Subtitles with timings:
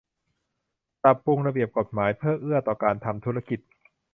[1.03, 3.59] ปรับปรุงระเบียบกฎหมายเพื่อเอื้อต่อการทำธุรกิจ